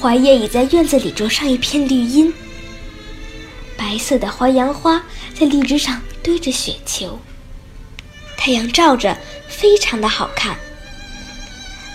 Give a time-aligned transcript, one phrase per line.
[0.00, 2.32] 槐叶已在院子里着上一片绿荫，
[3.76, 5.02] 白色的槐杨花
[5.34, 7.18] 在荔枝上堆着雪球，
[8.36, 9.18] 太阳照着，
[9.48, 10.56] 非常的好看。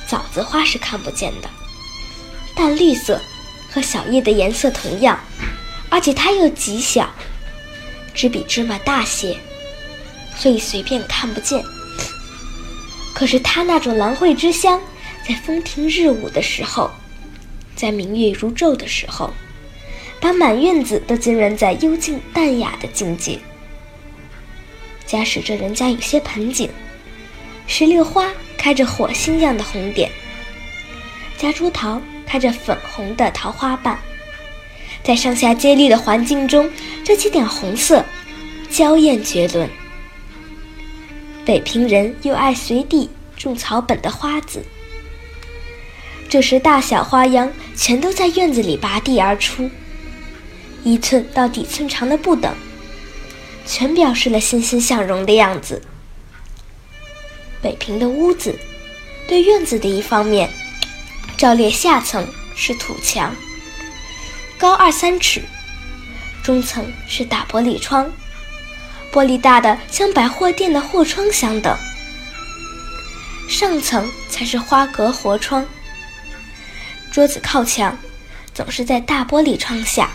[0.05, 1.49] 枣子花是看不见的，
[2.53, 3.21] 淡绿色，
[3.71, 5.17] 和小叶的颜色同样，
[5.89, 7.09] 而且它又极小，
[8.13, 9.37] 只比芝麻大些，
[10.35, 11.63] 所以随便看不见。
[13.15, 14.77] 可是它那种兰蕙之香，
[15.25, 16.91] 在风停日舞的时候。
[17.75, 19.33] 在明月如昼的时候，
[20.19, 23.37] 把满院子都浸润在幽静淡雅的境界。
[25.05, 26.69] 假使这人家有些盆景，
[27.67, 30.09] 石榴花开着火星样的红点，
[31.37, 33.99] 夹竹桃开着粉红的桃花瓣，
[35.03, 36.71] 在上下接力的环境中，
[37.03, 38.03] 这几点红色
[38.69, 39.69] 娇艳绝伦。
[41.45, 44.63] 北平人又爱随地种草本的花子。
[46.29, 49.69] 这时，大小花秧全都在院子里拔地而出，
[50.83, 52.53] 一寸到底寸长的不等，
[53.65, 55.81] 全表示了欣欣向荣的样子。
[57.61, 58.57] 北平的屋子，
[59.27, 60.49] 对院子的一方面，
[61.37, 63.33] 照列下层是土墙，
[64.57, 65.41] 高二三尺，
[66.43, 68.11] 中层是大玻璃窗，
[69.11, 71.75] 玻璃大的像百货店的货窗相等，
[73.49, 75.65] 上层才是花格活窗。
[77.13, 77.95] 桌子靠墙，
[78.55, 80.09] 总是在大玻璃窗下。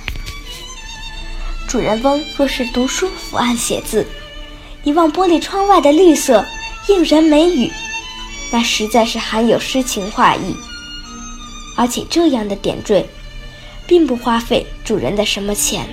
[1.68, 4.04] 主人翁若是读书伏案写字，
[4.82, 6.44] 一望玻璃窗外的绿色，
[6.88, 7.70] 映人眉宇，
[8.50, 10.56] 那实在是含有诗情画意。
[11.76, 13.08] 而且这样的点缀，
[13.86, 15.86] 并不花费主人的什么钱。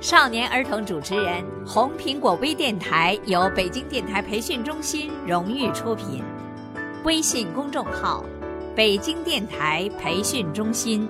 [0.00, 6.24] 少年儿童主持人，红苹果微电台由北京电台培训中心荣誉出品。
[7.06, 8.24] 微信公众号：
[8.74, 11.08] 北京电台培训中心。